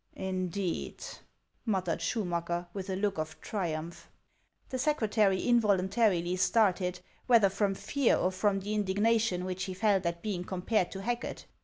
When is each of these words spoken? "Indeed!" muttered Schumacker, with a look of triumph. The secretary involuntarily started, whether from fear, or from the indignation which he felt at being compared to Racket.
"Indeed!" 0.33 1.03
muttered 1.67 1.99
Schumacker, 1.99 2.65
with 2.73 2.89
a 2.89 2.95
look 2.95 3.19
of 3.19 3.39
triumph. 3.39 4.09
The 4.69 4.79
secretary 4.79 5.43
involuntarily 5.47 6.37
started, 6.37 7.01
whether 7.27 7.49
from 7.49 7.75
fear, 7.75 8.17
or 8.17 8.31
from 8.31 8.61
the 8.61 8.73
indignation 8.73 9.45
which 9.45 9.65
he 9.65 9.75
felt 9.75 10.07
at 10.07 10.23
being 10.23 10.43
compared 10.43 10.89
to 10.93 11.01
Racket. 11.01 11.45